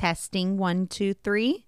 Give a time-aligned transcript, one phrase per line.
[0.00, 1.66] Testing one, two, three.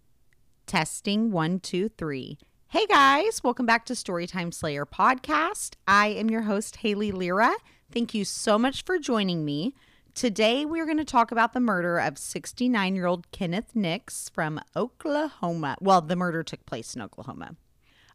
[0.66, 2.38] Testing one, two, three.
[2.68, 5.74] Hey guys, welcome back to Storytime Slayer podcast.
[5.86, 7.52] I am your host, Haley Lyra.
[7.90, 9.74] Thank you so much for joining me.
[10.14, 14.62] Today, we're going to talk about the murder of 69 year old Kenneth Nix from
[14.74, 15.76] Oklahoma.
[15.82, 17.56] Well, the murder took place in Oklahoma.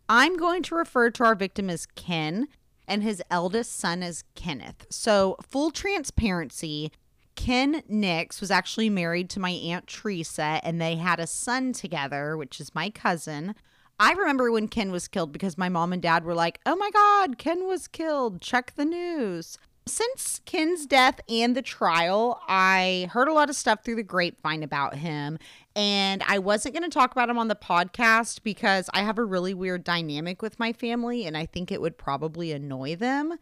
[0.09, 2.47] I'm going to refer to our victim as Ken
[2.88, 4.88] and his eldest son as Kenneth.
[4.89, 6.91] So, full transparency,
[7.38, 12.36] Ken Nix was actually married to my Aunt Teresa and they had a son together,
[12.36, 13.55] which is my cousin.
[14.00, 16.89] I remember when Ken was killed because my mom and dad were like, oh my
[16.91, 18.41] God, Ken was killed.
[18.41, 19.57] Check the news.
[19.86, 24.63] Since Ken's death and the trial, I heard a lot of stuff through the grapevine
[24.63, 25.38] about him.
[25.75, 29.24] And I wasn't going to talk about him on the podcast because I have a
[29.24, 33.38] really weird dynamic with my family and I think it would probably annoy them.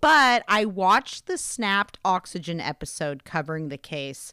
[0.00, 4.32] But I watched the Snapped Oxygen episode covering the case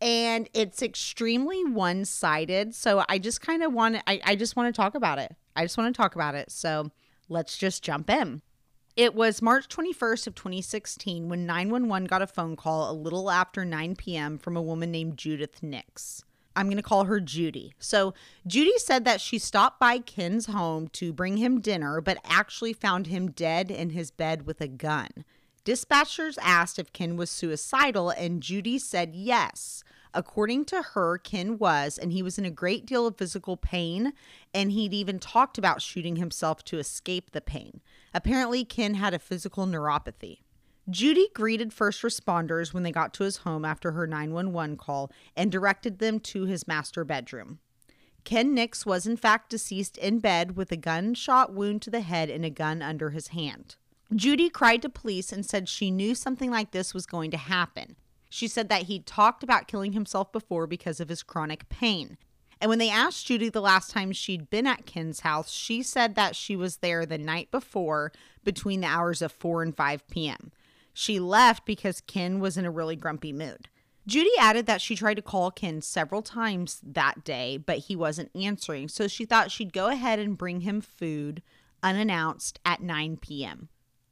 [0.00, 2.74] and it's extremely one-sided.
[2.74, 5.34] So i just kind of want I, I just want to talk about it.
[5.56, 6.50] I just want to talk about it.
[6.50, 6.90] So
[7.28, 8.42] let's just jump in.
[8.96, 13.64] It was march 21st of 2016 when 911 got a phone call a little after
[13.64, 16.22] 9 p.m from a woman named judith nix
[16.56, 18.14] i'm going to call her judy so
[18.46, 23.06] judy said that she stopped by ken's home to bring him dinner but actually found
[23.06, 25.24] him dead in his bed with a gun
[25.64, 29.82] Dispatchers asked if Ken was suicidal, and Judy said yes.
[30.12, 34.12] According to her, Ken was, and he was in a great deal of physical pain,
[34.52, 37.80] and he'd even talked about shooting himself to escape the pain.
[38.12, 40.40] Apparently, Ken had a physical neuropathy.
[40.90, 45.50] Judy greeted first responders when they got to his home after her 911 call and
[45.50, 47.58] directed them to his master bedroom.
[48.24, 52.28] Ken Nix was in fact deceased in bed with a gunshot wound to the head
[52.28, 53.76] and a gun under his hand.
[54.14, 57.96] Judy cried to police and said she knew something like this was going to happen.
[58.28, 62.18] She said that he'd talked about killing himself before because of his chronic pain.
[62.60, 66.14] And when they asked Judy the last time she'd been at Ken's house, she said
[66.14, 70.52] that she was there the night before between the hours of 4 and 5 p.m.
[70.94, 73.68] She left because Ken was in a really grumpy mood.
[74.06, 78.30] Judy added that she tried to call Ken several times that day, but he wasn't
[78.34, 81.42] answering, so she thought she'd go ahead and bring him food
[81.82, 83.68] unannounced at 9 p.m.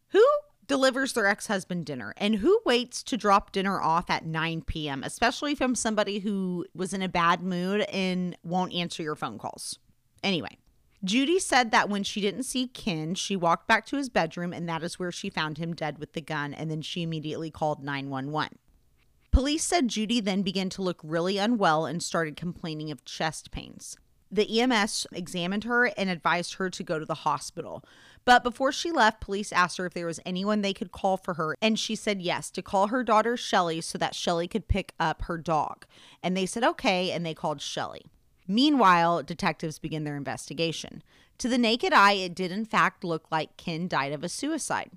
[0.09, 0.25] Who
[0.67, 5.03] delivers their ex husband dinner and who waits to drop dinner off at 9 p.m.,
[5.05, 9.79] especially from somebody who was in a bad mood and won't answer your phone calls?
[10.25, 10.57] Anyway,
[11.05, 14.69] Judy said that when she didn't see Ken, she walked back to his bedroom and
[14.69, 17.83] that is where she found him dead with the gun, and then she immediately called
[17.83, 18.59] 911.
[19.33, 23.97] Police said Judy then began to look really unwell and started complaining of chest pains.
[24.31, 27.85] The EMS examined her and advised her to go to the hospital.
[28.25, 31.35] But before she left, police asked her if there was anyone they could call for
[31.35, 34.95] her, and she said yes, to call her daughter Shelly so that Shelly could pick
[35.01, 35.85] up her dog.
[36.23, 38.12] And they said okay, and they called Shelly.
[38.47, 41.03] Meanwhile, detectives begin their investigation.
[41.39, 44.91] To the naked eye, it did in fact look like Ken died of a suicide.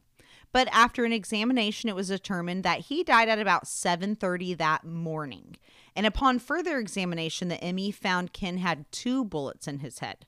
[0.52, 5.58] But after an examination, it was determined that he died at about 7:30 that morning.
[5.96, 10.26] And upon further examination, the ME found Ken had two bullets in his head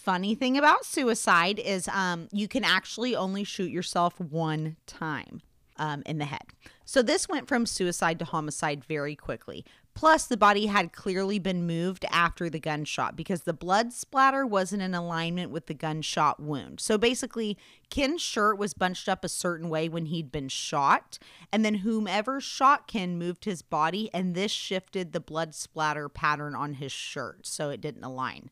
[0.00, 5.42] funny thing about suicide is um, you can actually only shoot yourself one time
[5.80, 6.44] um, in the head.
[6.84, 9.64] So this went from suicide to homicide very quickly.
[9.94, 14.82] Plus, the body had clearly been moved after the gunshot because the blood splatter wasn't
[14.82, 16.78] in alignment with the gunshot wound.
[16.78, 17.58] So basically,
[17.90, 21.18] Ken's shirt was bunched up a certain way when he'd been shot,
[21.52, 26.54] and then whomever shot Ken moved his body, and this shifted the blood splatter pattern
[26.54, 28.50] on his shirt so it didn't align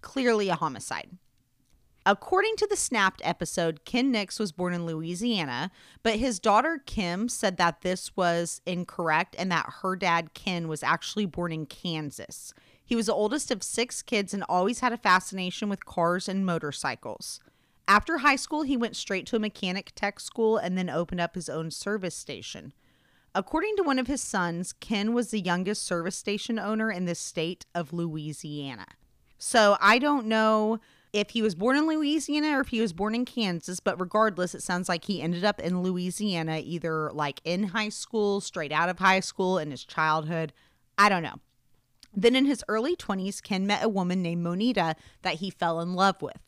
[0.00, 1.10] clearly a homicide.
[2.08, 5.70] According to the Snapped episode, Ken Nix was born in Louisiana,
[6.02, 10.82] but his daughter Kim said that this was incorrect and that her dad Ken was
[10.82, 12.54] actually born in Kansas.
[12.82, 16.46] He was the oldest of six kids and always had a fascination with cars and
[16.46, 17.40] motorcycles.
[17.86, 21.34] After high school, he went straight to a mechanic tech school and then opened up
[21.34, 22.72] his own service station.
[23.34, 27.14] According to one of his sons, Ken was the youngest service station owner in the
[27.14, 28.86] state of Louisiana.
[29.36, 30.80] So I don't know
[31.12, 34.54] if he was born in Louisiana or if he was born in Kansas, but regardless,
[34.54, 38.88] it sounds like he ended up in Louisiana either like in high school, straight out
[38.88, 40.52] of high school, in his childhood.
[40.96, 41.40] I don't know.
[42.14, 45.94] Then in his early 20s, Ken met a woman named Monita that he fell in
[45.94, 46.38] love with.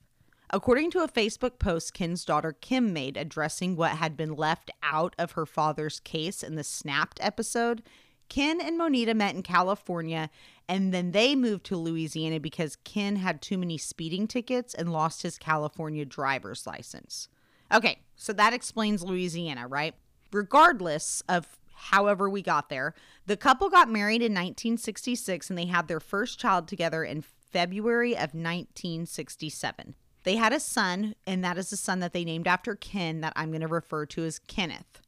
[0.52, 5.14] According to a Facebook post Ken's daughter Kim made addressing what had been left out
[5.16, 7.82] of her father's case in the Snapped episode,
[8.30, 10.30] Ken and Monita met in California
[10.66, 15.22] and then they moved to Louisiana because Ken had too many speeding tickets and lost
[15.22, 17.28] his California driver's license.
[17.72, 19.94] Okay, so that explains Louisiana, right?
[20.32, 22.94] Regardless of however we got there.
[23.26, 28.12] The couple got married in 1966 and they had their first child together in February
[28.12, 29.94] of 1967.
[30.22, 33.32] They had a son, and that is the son that they named after Ken, that
[33.34, 35.00] I'm going to refer to as Kenneth.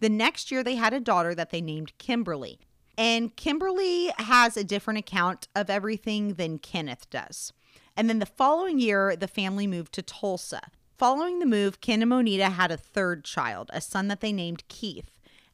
[0.00, 2.58] The next year, they had a daughter that they named Kimberly.
[2.98, 7.52] And Kimberly has a different account of everything than Kenneth does.
[7.96, 10.60] And then the following year, the family moved to Tulsa.
[10.98, 14.64] Following the move, Ken and Monita had a third child, a son that they named
[14.68, 15.10] Keith.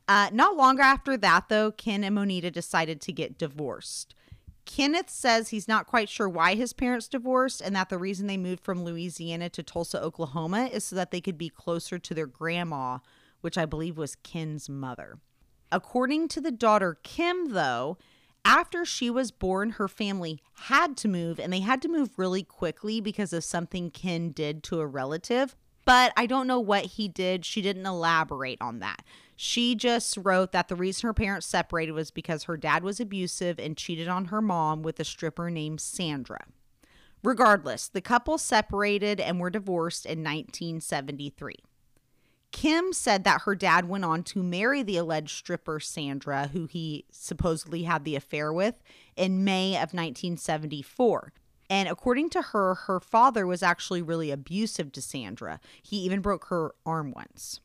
[0.08, 4.14] Uh, not long after that, though, Ken and Monita decided to get divorced.
[4.64, 8.36] Kenneth says he's not quite sure why his parents divorced and that the reason they
[8.36, 12.26] moved from Louisiana to Tulsa, Oklahoma is so that they could be closer to their
[12.26, 12.98] grandma,
[13.40, 15.18] which I believe was Ken's mother.
[15.72, 17.98] According to the daughter Kim, though,
[18.44, 22.44] after she was born, her family had to move and they had to move really
[22.44, 25.56] quickly because of something Ken did to a relative.
[25.84, 27.44] But I don't know what he did.
[27.44, 29.02] She didn't elaborate on that.
[29.34, 33.58] She just wrote that the reason her parents separated was because her dad was abusive
[33.58, 36.46] and cheated on her mom with a stripper named Sandra.
[37.22, 41.56] Regardless, the couple separated and were divorced in 1973.
[42.56, 47.04] Kim said that her dad went on to marry the alleged stripper Sandra, who he
[47.10, 48.82] supposedly had the affair with,
[49.14, 51.34] in May of 1974.
[51.68, 55.60] And according to her, her father was actually really abusive to Sandra.
[55.82, 57.60] He even broke her arm once.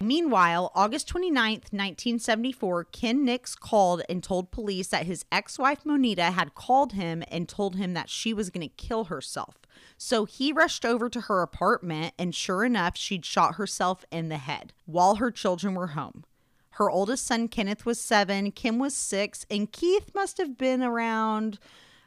[0.00, 6.32] Meanwhile, August 29th, 1974, Ken Nix called and told police that his ex wife Monita
[6.32, 9.56] had called him and told him that she was going to kill herself.
[9.96, 14.36] So he rushed over to her apartment, and sure enough, she'd shot herself in the
[14.36, 16.24] head while her children were home.
[16.72, 21.58] Her oldest son, Kenneth, was seven, Kim was six, and Keith must have been around,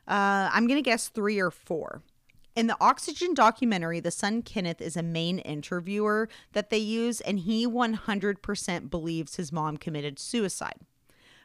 [0.07, 2.03] uh, I'm going to guess three or four.
[2.55, 7.39] In the Oxygen documentary, the son Kenneth is a main interviewer that they use, and
[7.39, 10.79] he 100% believes his mom committed suicide.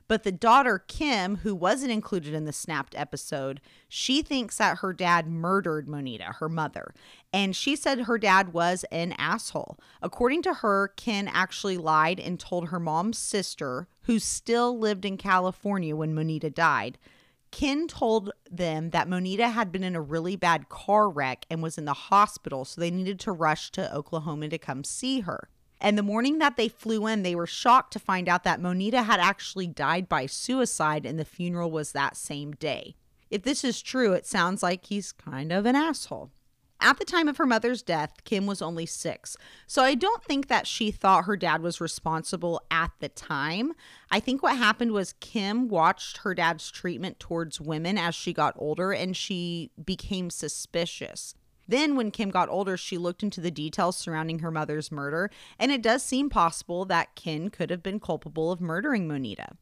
[0.06, 4.92] But the daughter, Kim, who wasn't included in the snapped episode, she thinks that her
[4.92, 6.94] dad murdered Monita, her mother.
[7.32, 9.78] And she said her dad was an asshole.
[10.02, 15.16] According to her, Ken actually lied and told her mom's sister, who still lived in
[15.16, 16.98] California when Monita died,
[17.54, 21.78] Ken told them that Monita had been in a really bad car wreck and was
[21.78, 25.48] in the hospital, so they needed to rush to Oklahoma to come see her.
[25.80, 29.04] And the morning that they flew in, they were shocked to find out that Monita
[29.04, 32.96] had actually died by suicide and the funeral was that same day.
[33.30, 36.32] If this is true, it sounds like he's kind of an asshole.
[36.84, 39.38] At the time of her mother's death, Kim was only six.
[39.66, 43.72] So I don't think that she thought her dad was responsible at the time.
[44.10, 48.54] I think what happened was Kim watched her dad's treatment towards women as she got
[48.58, 51.34] older and she became suspicious.
[51.66, 55.72] Then, when Kim got older, she looked into the details surrounding her mother's murder, and
[55.72, 59.56] it does seem possible that Kim could have been culpable of murdering Monita.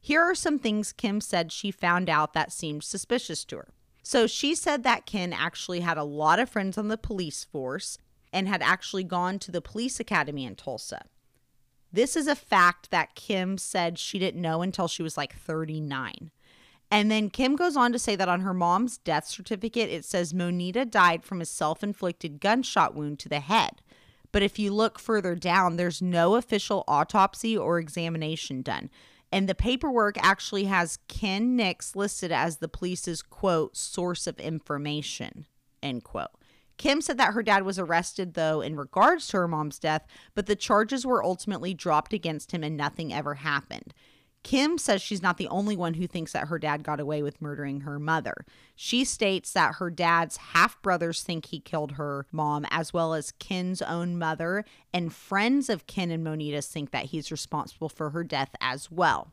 [0.00, 3.68] Here are some things Kim said she found out that seemed suspicious to her.
[4.02, 7.98] So she said that Ken actually had a lot of friends on the police force
[8.32, 11.04] and had actually gone to the police academy in Tulsa.
[11.92, 16.30] This is a fact that Kim said she didn't know until she was like 39.
[16.90, 20.32] And then Kim goes on to say that on her mom's death certificate, it says
[20.32, 23.82] Monita died from a self inflicted gunshot wound to the head.
[24.30, 28.90] But if you look further down, there's no official autopsy or examination done.
[29.32, 35.46] And the paperwork actually has Ken Nix listed as the police's quote, source of information,
[35.82, 36.28] end quote.
[36.76, 40.46] Kim said that her dad was arrested, though, in regards to her mom's death, but
[40.46, 43.94] the charges were ultimately dropped against him and nothing ever happened.
[44.42, 47.40] Kim says she's not the only one who thinks that her dad got away with
[47.40, 48.44] murdering her mother.
[48.74, 53.32] She states that her dad's half brothers think he killed her mom, as well as
[53.32, 58.24] Ken's own mother, and friends of Ken and Monita think that he's responsible for her
[58.24, 59.32] death as well.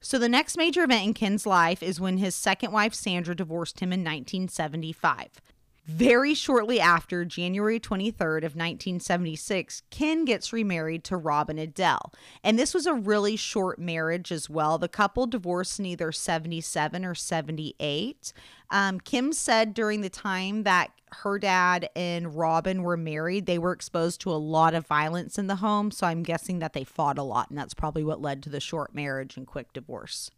[0.00, 3.80] So, the next major event in Ken's life is when his second wife, Sandra, divorced
[3.80, 5.40] him in 1975.
[5.88, 12.12] Very shortly after, January 23rd of 1976, Ken gets remarried to Robin Adele.
[12.44, 14.76] And this was a really short marriage as well.
[14.76, 18.34] The couple divorced in either 77 or 78.
[18.70, 23.72] Um, Kim said during the time that her dad and Robin were married, they were
[23.72, 25.90] exposed to a lot of violence in the home.
[25.90, 28.60] So I'm guessing that they fought a lot, and that's probably what led to the
[28.60, 30.30] short marriage and quick divorce.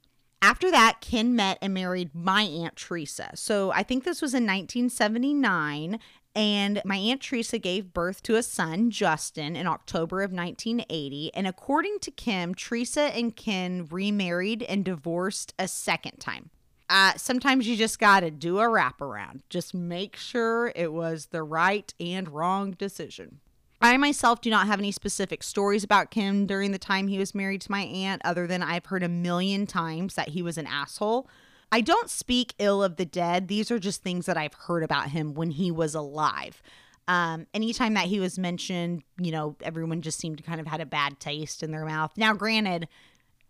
[0.42, 3.30] After that, Ken met and married my Aunt Teresa.
[3.34, 5.98] So I think this was in 1979.
[6.34, 11.34] And my Aunt Teresa gave birth to a son, Justin, in October of 1980.
[11.34, 16.50] And according to Kim, Teresa and Ken remarried and divorced a second time.
[16.88, 19.40] Uh, sometimes you just got to do a wraparound.
[19.48, 23.40] Just make sure it was the right and wrong decision.
[23.80, 27.34] I myself do not have any specific stories about Kim during the time he was
[27.34, 30.66] married to my aunt, other than I've heard a million times that he was an
[30.66, 31.28] asshole.
[31.72, 33.48] I don't speak ill of the dead.
[33.48, 36.62] These are just things that I've heard about him when he was alive.
[37.08, 40.80] Um, anytime that he was mentioned, you know, everyone just seemed to kind of had
[40.80, 42.12] a bad taste in their mouth.
[42.16, 42.86] Now, granted,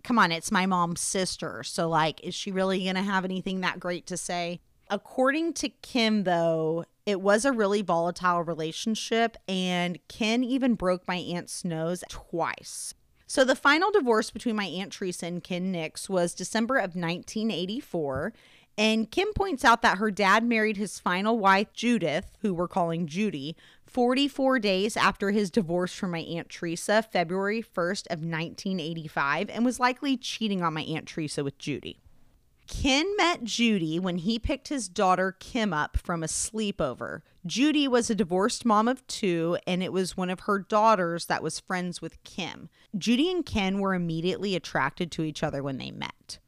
[0.05, 1.63] come on, it's my mom's sister.
[1.65, 4.61] So, like, is she really going to have anything that great to say?
[4.89, 11.17] According to Kim, though, it was a really volatile relationship, and Ken even broke my
[11.17, 12.95] aunt's nose twice.
[13.27, 18.33] So, the final divorce between my Aunt Teresa and Ken Nix was December of 1984.
[18.79, 23.07] And Kim points out that her dad married his final wife, Judith, who we're calling
[23.07, 29.65] Judy, 44 days after his divorce from my Aunt Teresa, February 1st of 1985, and
[29.65, 32.01] was likely cheating on my Aunt Teresa with Judy.
[32.71, 37.23] Ken met Judy when he picked his daughter Kim up from a sleepover.
[37.45, 41.43] Judy was a divorced mom of two, and it was one of her daughters that
[41.43, 42.69] was friends with Kim.
[42.97, 46.39] Judy and Ken were immediately attracted to each other when they met.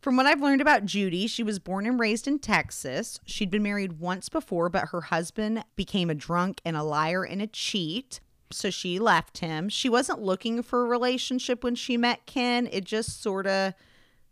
[0.00, 3.20] From what I've learned about Judy, she was born and raised in Texas.
[3.26, 7.42] She'd been married once before, but her husband became a drunk and a liar and
[7.42, 8.20] a cheat.
[8.50, 9.68] So she left him.
[9.68, 12.66] She wasn't looking for a relationship when she met Ken.
[12.72, 13.74] It just sort of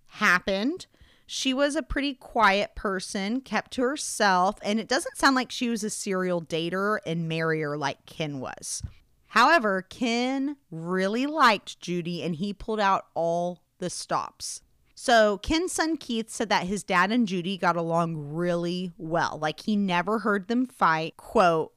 [0.06, 0.86] happened.
[1.30, 5.68] She was a pretty quiet person, kept to herself, and it doesn't sound like she
[5.68, 8.82] was a serial dater and marrier like Ken was.
[9.26, 14.62] However, Ken really liked Judy and he pulled out all the stops.
[14.94, 19.38] So, Ken's son Keith said that his dad and Judy got along really well.
[19.38, 21.74] Like, he never heard them fight, quote,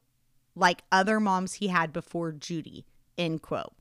[0.55, 2.85] like other moms he had before Judy,
[3.17, 3.73] end quote.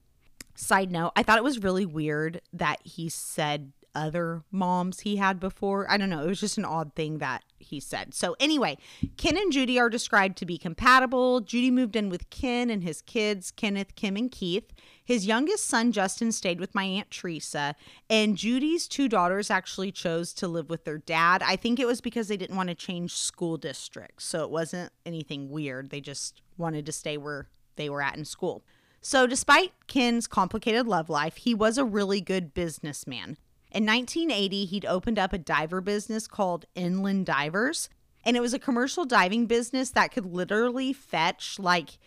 [0.57, 5.41] Side note, I thought it was really weird that he said other moms he had
[5.41, 5.91] before.
[5.91, 6.23] I don't know.
[6.23, 8.15] It was just an odd thing that he said.
[8.15, 8.79] So, anyway,
[9.17, 11.41] Ken and Judy are described to be compatible.
[11.41, 14.73] Judy moved in with Ken and his kids, Kenneth, Kim, and Keith.
[15.05, 17.75] His youngest son, Justin, stayed with my Aunt Teresa.
[18.09, 21.43] And Judy's two daughters actually chose to live with their dad.
[21.45, 24.25] I think it was because they didn't want to change school districts.
[24.25, 25.91] So, it wasn't anything weird.
[25.91, 28.65] They just wanted to stay where they were at in school.
[29.03, 33.39] So, despite Ken's complicated love life, he was a really good businessman.
[33.73, 37.89] In 1980, he'd opened up a diver business called Inland Divers,
[38.25, 41.99] and it was a commercial diving business that could literally fetch like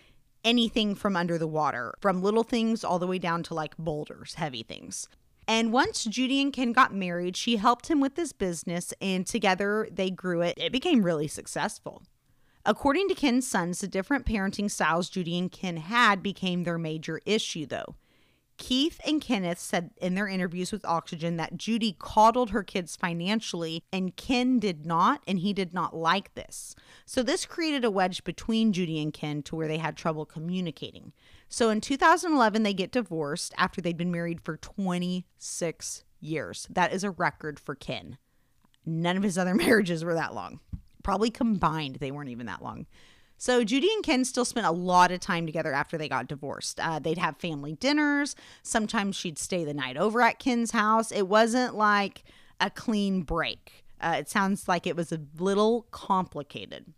[0.43, 4.33] anything from under the water, from little things all the way down to like boulders,
[4.33, 5.07] heavy things.
[5.47, 9.87] And once Judy and Ken got married, she helped him with this business, and together
[9.91, 10.57] they grew it.
[10.57, 12.03] It became really successful.
[12.65, 17.19] According to Ken's sons, the different parenting styles Judy and Ken had became their major
[17.25, 17.95] issue, though.
[18.57, 23.83] Keith and Kenneth said in their interviews with Oxygen that Judy coddled her kids financially
[23.91, 26.75] and Ken did not, and he did not like this.
[27.05, 31.13] So, this created a wedge between Judy and Ken to where they had trouble communicating.
[31.49, 36.67] So, in 2011, they get divorced after they'd been married for 26 years.
[36.69, 38.17] That is a record for Ken.
[38.85, 40.59] None of his other marriages were that long.
[41.03, 42.85] Probably combined, they weren't even that long.
[43.43, 46.79] So Judy and Ken still spent a lot of time together after they got divorced.
[46.79, 48.37] Uh, they'd have family dinners.
[48.61, 51.11] Sometimes she'd stay the night over at Ken's house.
[51.11, 52.23] It wasn't like
[52.61, 53.83] a clean break.
[53.99, 56.93] Uh, it sounds like it was a little complicated.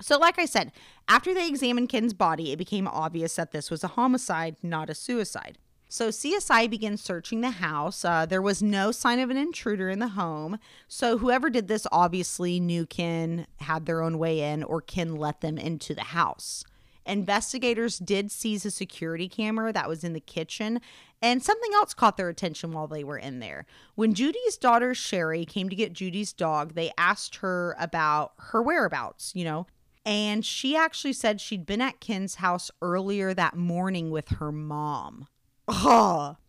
[0.00, 0.72] So, like I said,
[1.06, 4.94] after they examined Ken's body, it became obvious that this was a homicide, not a
[4.94, 5.58] suicide.
[5.88, 8.04] So CSI began searching the house.
[8.04, 10.58] Uh, there was no sign of an intruder in the home.
[10.86, 15.40] So whoever did this obviously knew Ken had their own way in or Ken let
[15.40, 16.64] them into the house.
[17.06, 20.78] Investigators did seize a security camera that was in the kitchen,
[21.22, 23.64] and something else caught their attention while they were in there.
[23.94, 29.32] When Judy's daughter Sherry came to get Judy's dog, they asked her about her whereabouts,
[29.34, 29.66] you know,
[30.04, 35.28] and she actually said she'd been at Ken's house earlier that morning with her mom.
[35.68, 36.36] Oh.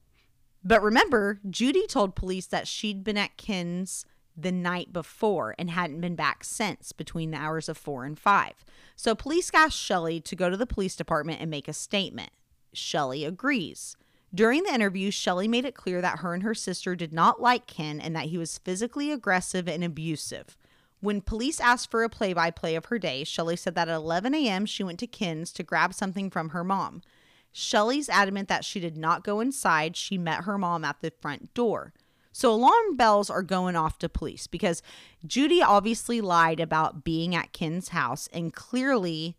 [0.62, 6.02] But remember, Judy told police that she'd been at Ken's the night before and hadn't
[6.02, 8.66] been back since between the hours of 4 and 5.
[8.96, 12.32] So police asked Shelly to go to the police department and make a statement.
[12.74, 13.96] Shelly agrees.
[14.34, 17.66] During the interview, Shelly made it clear that her and her sister did not like
[17.66, 20.56] Ken and that he was physically aggressive and abusive.
[21.02, 23.96] When police asked for a play by play of her day, Shelly said that at
[23.96, 24.66] 11 a.m.
[24.66, 27.02] she went to Ken's to grab something from her mom.
[27.52, 29.96] Shelly's adamant that she did not go inside.
[29.96, 31.94] She met her mom at the front door.
[32.32, 34.82] So alarm bells are going off to police because
[35.26, 39.36] Judy obviously lied about being at Ken's house and clearly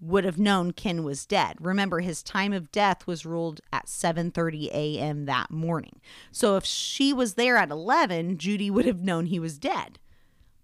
[0.00, 1.56] would have known Ken was dead.
[1.60, 5.26] Remember his time of death was ruled at 7:30 a.m.
[5.26, 6.00] that morning.
[6.32, 9.98] So if she was there at 11, Judy would have known he was dead.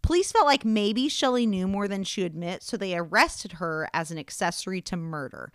[0.02, 4.10] Police felt like maybe Shelly knew more than she admit, so they arrested her as
[4.10, 5.52] an accessory to murder.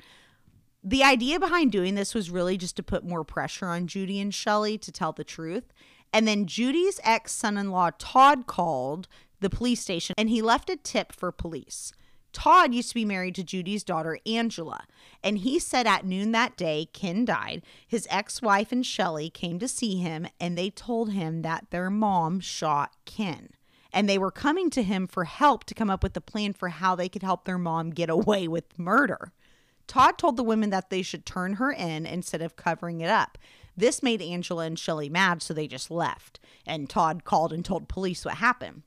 [0.85, 4.33] The idea behind doing this was really just to put more pressure on Judy and
[4.33, 5.71] Shelly to tell the truth.
[6.11, 9.07] And then Judy's ex son in law, Todd, called
[9.39, 11.93] the police station and he left a tip for police.
[12.33, 14.85] Todd used to be married to Judy's daughter, Angela,
[15.23, 17.61] and he said at noon that day, Ken died.
[17.87, 21.89] His ex wife and Shelly came to see him and they told him that their
[21.89, 23.49] mom shot Ken.
[23.93, 26.69] And they were coming to him for help to come up with a plan for
[26.69, 29.31] how they could help their mom get away with murder.
[29.87, 33.37] Todd told the women that they should turn her in instead of covering it up.
[33.75, 36.39] This made Angela and Shelly mad, so they just left.
[36.65, 38.83] And Todd called and told police what happened.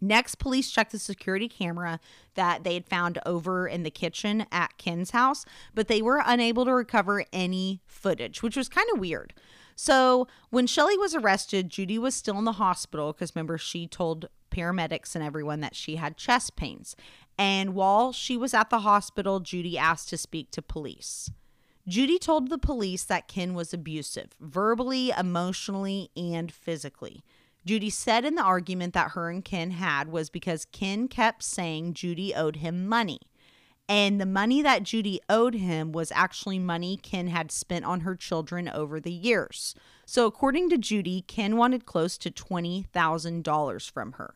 [0.00, 2.00] Next, police checked the security camera
[2.34, 6.64] that they had found over in the kitchen at Ken's house, but they were unable
[6.64, 9.32] to recover any footage, which was kind of weird.
[9.76, 14.28] So, when Shelly was arrested, Judy was still in the hospital because remember, she told
[14.50, 16.94] paramedics and everyone that she had chest pains.
[17.38, 21.30] And while she was at the hospital, Judy asked to speak to police.
[21.86, 27.22] Judy told the police that Ken was abusive, verbally, emotionally, and physically.
[27.66, 31.94] Judy said in the argument that her and Ken had was because Ken kept saying
[31.94, 33.20] Judy owed him money.
[33.88, 38.16] And the money that Judy owed him was actually money Ken had spent on her
[38.16, 39.74] children over the years.
[40.06, 44.34] So, according to Judy, Ken wanted close to $20,000 from her.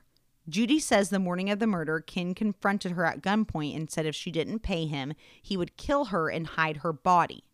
[0.49, 4.14] Judy says the morning of the murder, Ken confronted her at gunpoint and said if
[4.14, 5.12] she didn't pay him,
[5.43, 7.45] he would kill her and hide her body.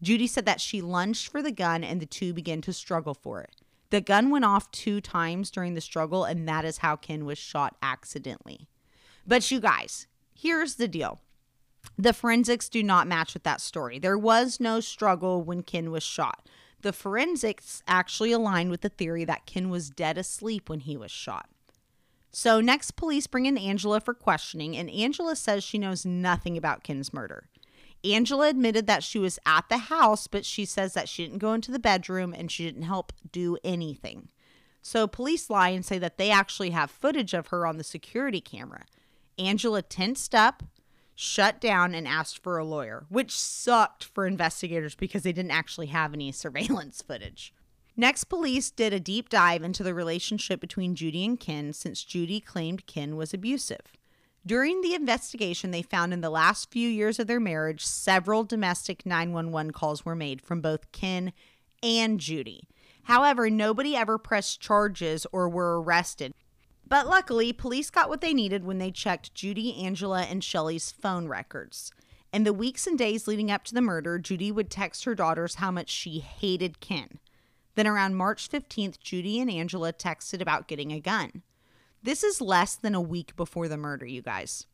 [0.00, 3.40] Judy said that she lunged for the gun and the two began to struggle for
[3.40, 3.56] it.
[3.90, 7.38] The gun went off two times during the struggle, and that is how Ken was
[7.38, 8.68] shot accidentally.
[9.26, 11.20] But you guys, here's the deal
[11.96, 13.98] the forensics do not match with that story.
[13.98, 16.48] There was no struggle when Ken was shot.
[16.82, 21.10] The forensics actually aligned with the theory that Ken was dead asleep when he was
[21.10, 21.48] shot.
[22.30, 26.84] So, next, police bring in Angela for questioning, and Angela says she knows nothing about
[26.84, 27.48] Ken's murder.
[28.04, 31.52] Angela admitted that she was at the house, but she says that she didn't go
[31.52, 34.28] into the bedroom and she didn't help do anything.
[34.82, 38.40] So police lie and say that they actually have footage of her on the security
[38.40, 38.84] camera.
[39.36, 40.62] Angela tensed up,
[41.14, 45.88] shut down, and asked for a lawyer, which sucked for investigators because they didn't actually
[45.88, 47.52] have any surveillance footage.
[48.00, 52.38] Next, police did a deep dive into the relationship between Judy and Ken since Judy
[52.38, 53.96] claimed Ken was abusive.
[54.46, 59.04] During the investigation, they found in the last few years of their marriage, several domestic
[59.04, 61.32] 911 calls were made from both Ken
[61.82, 62.68] and Judy.
[63.02, 66.32] However, nobody ever pressed charges or were arrested.
[66.86, 71.26] But luckily, police got what they needed when they checked Judy, Angela, and Shelly's phone
[71.26, 71.90] records.
[72.32, 75.56] In the weeks and days leading up to the murder, Judy would text her daughters
[75.56, 77.18] how much she hated Ken.
[77.78, 81.44] Then around March 15th, Judy and Angela texted about getting a gun.
[82.02, 84.66] This is less than a week before the murder, you guys.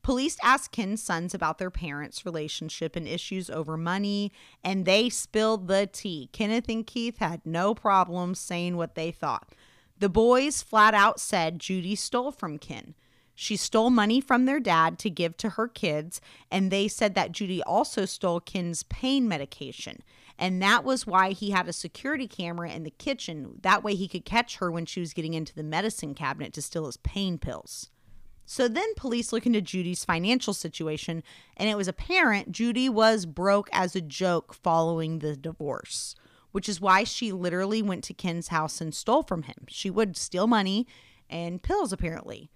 [0.00, 4.32] Police asked Ken's sons about their parents' relationship and issues over money,
[4.64, 6.30] and they spilled the tea.
[6.32, 9.52] Kenneth and Keith had no problem saying what they thought.
[9.98, 12.94] The boys flat out said Judy stole from Ken.
[13.34, 17.32] She stole money from their dad to give to her kids, and they said that
[17.32, 20.02] Judy also stole Ken's pain medication.
[20.38, 23.58] And that was why he had a security camera in the kitchen.
[23.62, 26.62] That way he could catch her when she was getting into the medicine cabinet to
[26.62, 27.90] steal his pain pills.
[28.46, 31.22] So then police look into Judy's financial situation,
[31.56, 36.14] and it was apparent Judy was broke as a joke following the divorce,
[36.52, 39.66] which is why she literally went to Ken's house and stole from him.
[39.68, 40.86] She would steal money
[41.28, 42.50] and pills, apparently.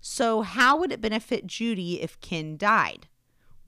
[0.00, 3.06] So, how would it benefit Judy if Ken died?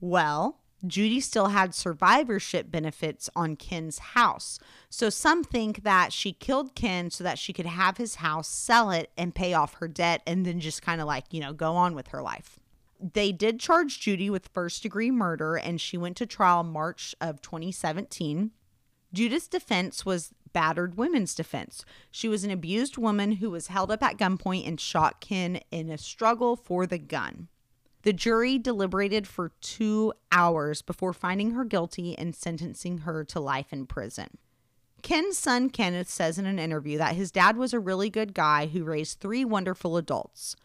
[0.01, 4.59] Well, Judy still had survivorship benefits on Ken's house.
[4.89, 8.91] So some think that she killed Ken so that she could have his house, sell
[8.91, 11.75] it, and pay off her debt, and then just kind of like, you know, go
[11.75, 12.59] on with her life.
[13.01, 17.41] They did charge Judy with first degree murder, and she went to trial March of
[17.41, 18.51] 2017.
[19.13, 21.85] Judith's defense was battered women's defense.
[22.11, 25.89] She was an abused woman who was held up at gunpoint and shot Ken in
[25.89, 27.47] a struggle for the gun.
[28.03, 33.73] The jury deliberated for two hours before finding her guilty and sentencing her to life
[33.73, 34.37] in prison.
[35.01, 38.67] Ken's son Kenneth says in an interview that his dad was a really good guy
[38.67, 40.55] who raised three wonderful adults.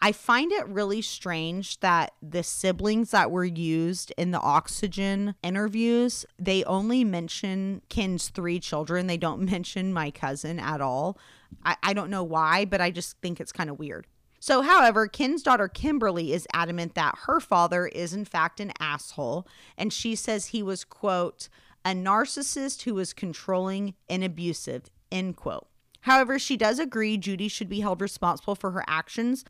[0.00, 6.24] I find it really strange that the siblings that were used in the oxygen interviews,
[6.38, 9.08] they only mention Ken's three children.
[9.08, 11.18] They don't mention my cousin at all.
[11.64, 14.06] I, I don't know why, but I just think it's kind of weird.
[14.40, 19.46] So, however, Ken's daughter Kimberly is adamant that her father is in fact an asshole,
[19.76, 21.48] and she says he was, quote,
[21.84, 25.66] a narcissist who was controlling and abusive, end quote.
[26.02, 29.44] However, she does agree Judy should be held responsible for her actions,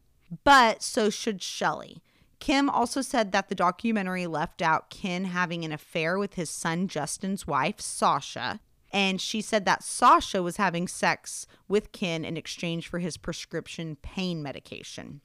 [0.45, 2.03] but so should Shelly.
[2.41, 6.89] Kim also said that the documentary left out Ken having an affair with his son
[6.89, 8.61] Justin's wife, Sasha.
[8.91, 13.97] And she said that Sasha was having sex with Ken in exchange for his prescription
[13.97, 15.21] pain medication.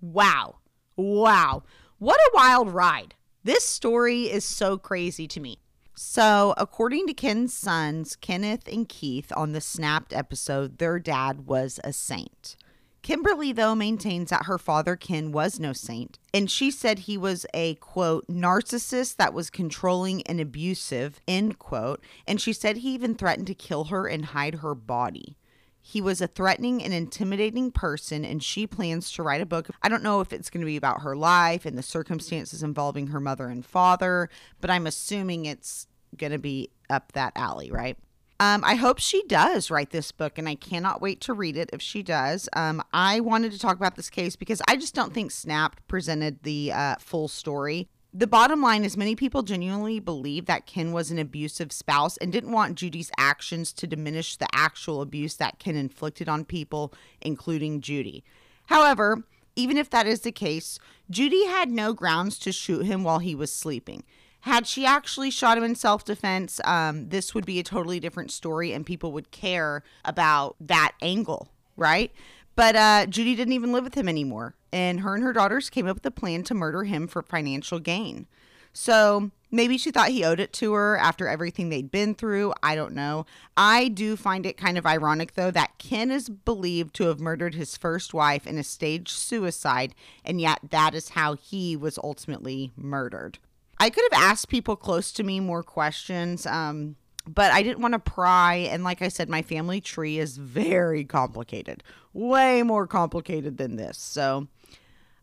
[0.00, 0.56] Wow.
[0.96, 1.64] Wow.
[1.98, 3.14] What a wild ride.
[3.44, 5.58] This story is so crazy to me.
[5.94, 11.78] So, according to Ken's sons, Kenneth and Keith, on the Snapped episode, their dad was
[11.84, 12.56] a saint.
[13.02, 16.20] Kimberly, though, maintains that her father, Ken, was no saint.
[16.32, 22.00] And she said he was a, quote, narcissist that was controlling and abusive, end quote.
[22.28, 25.36] And she said he even threatened to kill her and hide her body.
[25.80, 29.68] He was a threatening and intimidating person, and she plans to write a book.
[29.82, 33.08] I don't know if it's going to be about her life and the circumstances involving
[33.08, 37.98] her mother and father, but I'm assuming it's going to be up that alley, right?
[38.42, 41.70] Um, I hope she does write this book, and I cannot wait to read it
[41.72, 42.48] if she does.
[42.54, 46.42] Um, I wanted to talk about this case because I just don't think Snapped presented
[46.42, 47.88] the uh, full story.
[48.12, 52.32] The bottom line is, many people genuinely believe that Ken was an abusive spouse and
[52.32, 57.80] didn't want Judy's actions to diminish the actual abuse that Ken inflicted on people, including
[57.80, 58.24] Judy.
[58.66, 59.22] However,
[59.54, 63.36] even if that is the case, Judy had no grounds to shoot him while he
[63.36, 64.02] was sleeping.
[64.42, 68.32] Had she actually shot him in self defense, um, this would be a totally different
[68.32, 72.12] story and people would care about that angle, right?
[72.56, 74.54] But uh, Judy didn't even live with him anymore.
[74.72, 77.78] And her and her daughters came up with a plan to murder him for financial
[77.78, 78.26] gain.
[78.72, 82.52] So maybe she thought he owed it to her after everything they'd been through.
[82.64, 83.26] I don't know.
[83.56, 87.54] I do find it kind of ironic, though, that Ken is believed to have murdered
[87.54, 92.72] his first wife in a staged suicide, and yet that is how he was ultimately
[92.76, 93.38] murdered.
[93.82, 96.94] I could have asked people close to me more questions, um,
[97.26, 98.54] but I didn't want to pry.
[98.54, 103.98] And like I said, my family tree is very complicated, way more complicated than this.
[103.98, 104.46] So,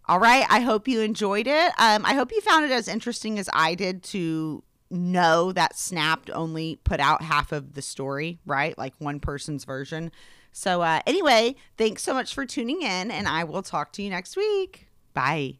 [0.09, 1.71] all right, I hope you enjoyed it.
[1.77, 6.29] Um, I hope you found it as interesting as I did to know that Snapped
[6.29, 8.77] only put out half of the story, right?
[8.77, 10.11] Like one person's version.
[10.51, 14.09] So, uh, anyway, thanks so much for tuning in, and I will talk to you
[14.09, 14.89] next week.
[15.13, 15.59] Bye.